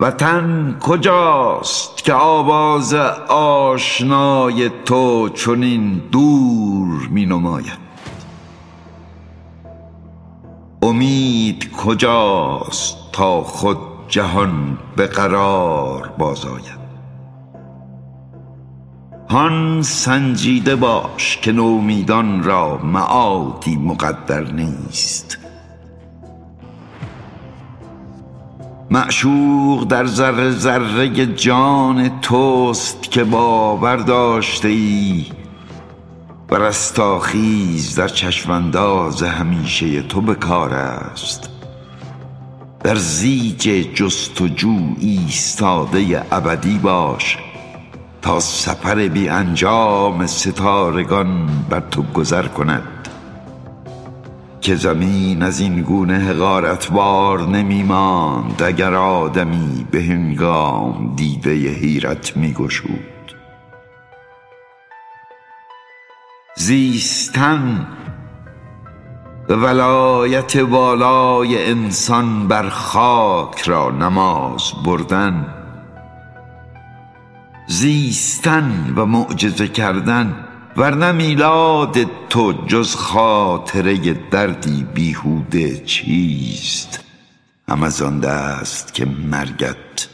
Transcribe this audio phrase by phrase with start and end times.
[0.00, 2.94] وطن کجاست که آواز
[3.28, 7.78] آشنای تو چنین دور می نماید
[10.82, 13.78] امید کجاست تا خود
[14.08, 16.86] جهان به قرار بازآید؟
[19.30, 25.45] هان سنجیده باش که نومیدان را معادی مقدر نیست.
[28.96, 35.26] معشوق در ذره ذره جان توست که باور داشته ای
[36.50, 41.48] و رستاخیز در چشمانداز همیشه تو به است.
[42.84, 47.38] در زیج جستجو ایستاده ابدی باش
[48.22, 52.95] تا سفر بی انجام ستارگان بر تو گذر کند.
[54.66, 62.52] که زمین از این گونه حقارتوار نمی ماند اگر آدمی به هنگام دیده حیرت می
[62.52, 63.34] گشود
[66.56, 67.86] زیستن
[69.48, 75.54] ولایت والای انسان بر خاک را نماز بردن
[77.66, 80.46] زیستن و معجزه کردن
[80.76, 81.96] ورنه میلاد
[82.28, 87.00] تو جز خاطره دردی بیهوده چیست؟
[87.68, 90.08] هم از آن دست که مرگت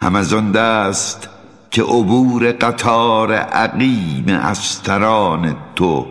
[0.00, 1.28] هم از آن دست
[1.70, 6.06] که عبور قطار عقیم استران تو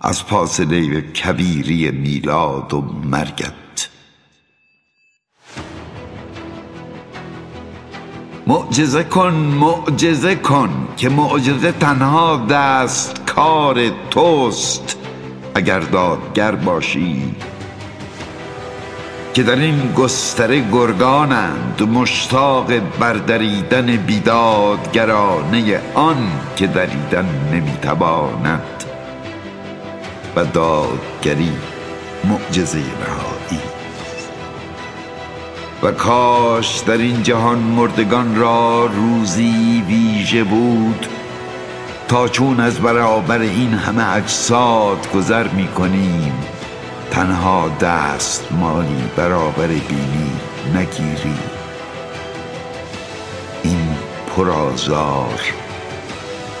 [0.00, 3.65] از پاسله کبیری میلاد و مرگت.
[8.48, 14.96] معجزه کن معجزه کن که معجزه تنها دست کار توست
[15.54, 17.34] اگر دادگر باشی.
[19.34, 28.84] که در این گستره گرگانند مشتاق بردریدن بیدادگرانه آن که دریدن نمی‌تواند.
[30.36, 31.52] و دادگری
[32.24, 33.25] معجزه نهایی
[35.86, 41.06] و کاش در این جهان مردگان را روزی ویژه بود
[42.08, 46.32] تا چون از برابر این همه اجساد گذر می کنیم
[47.10, 50.32] تنها دست مالی برابر بینی
[50.74, 51.38] نگیری
[53.62, 53.96] این
[54.36, 55.40] پرازار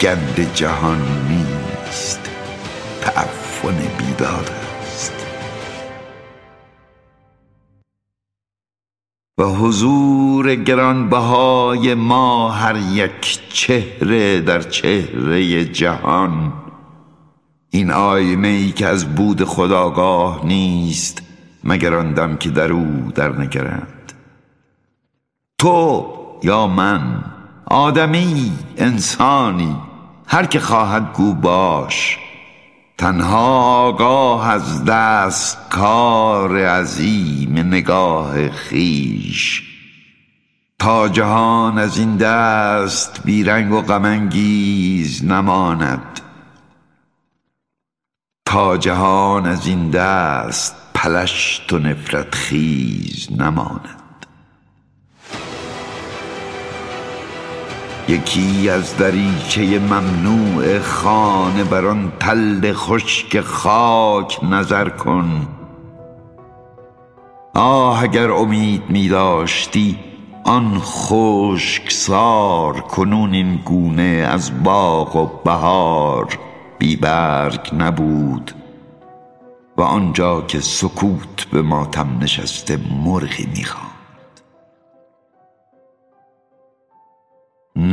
[0.00, 2.20] گند جهان نیست
[3.00, 4.50] تعفن بیدار
[9.38, 16.52] و حضور گرانبهای ما هر یک چهره در چهره جهان.
[17.70, 21.22] این آینه ای که از بود خداگاه نیست
[21.64, 24.12] مگر آن دم که در او در نگرند.
[25.58, 26.06] تو
[26.42, 27.24] یا من
[27.66, 29.76] آدمی انسانی
[30.26, 32.18] هر که خواهد گو باش.
[32.98, 39.62] تنها آگاه از دست کار عظیم نگاه خیش
[40.78, 46.20] تا جهان از این دست بیرنگ و غمانگیز نماند.
[48.44, 54.05] تا جهان از این دست پلشت و نفرت خیز نماند.
[58.08, 65.48] یکی از دریچه ممنوع خانه بر آن تل خشک خاک نظر کن.
[67.54, 69.98] آه اگر امید می داشتی
[70.44, 76.38] آن خشک سار کنون این گونه از باغ و بهار
[76.78, 78.52] بی برگ نبود
[79.76, 83.95] و آنجا که سکوت به ماتم نشسته مرغی می‌خواد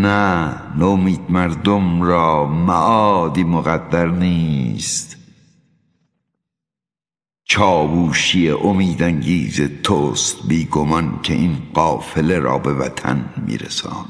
[0.00, 5.16] نه نومید مردم را معادی مقدر نیست.
[7.44, 14.06] چاووشی امیدانگیز توست بیگمان که این قافله را به وطن میرساند.